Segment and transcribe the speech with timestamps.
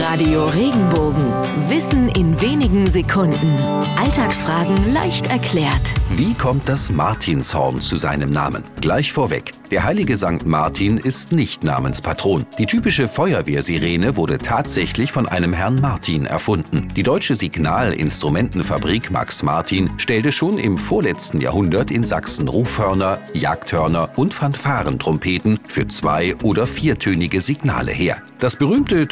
[0.00, 1.30] Radio Regenbogen.
[1.68, 3.58] Wissen in wenigen Sekunden.
[3.98, 5.94] Alltagsfragen leicht erklärt.
[6.16, 8.64] Wie kommt das Martinshorn zu seinem Namen?
[8.80, 9.52] Gleich vorweg.
[9.70, 10.44] Der heilige St.
[10.44, 12.44] Martin ist nicht Namenspatron.
[12.58, 16.88] Die typische Feuerwehrsirene wurde tatsächlich von einem Herrn Martin erfunden.
[16.94, 24.34] Die deutsche Signalinstrumentenfabrik Max Martin stellte schon im vorletzten Jahrhundert in Sachsen Rufhörner, Jagdhörner und
[24.34, 28.20] Fanfarentrompeten für zwei- oder viertönige Signale her.
[28.38, 29.08] Das berühmte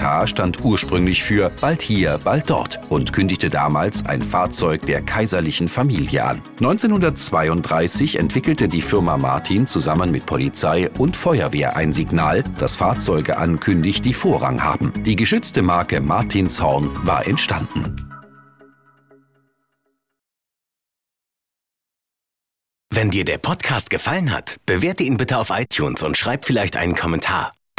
[0.00, 5.68] Tatü-Tata stand ursprünglich für bald hier, bald dort und kündigte damals ein Fahrzeug der kaiserlichen
[5.68, 6.40] Familie an.
[6.58, 14.04] 1932 entwickelte die Firma Martin zusammen mit Polizei und Feuerwehr ein Signal, das Fahrzeuge ankündigt,
[14.04, 14.92] die Vorrang haben.
[15.04, 18.06] Die geschützte Marke Martinshorn war entstanden.
[22.92, 26.96] Wenn dir der Podcast gefallen hat, bewerte ihn bitte auf iTunes und schreib vielleicht einen
[26.96, 27.52] Kommentar.